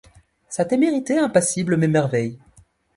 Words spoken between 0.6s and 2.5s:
témérité impassible m’émerveille.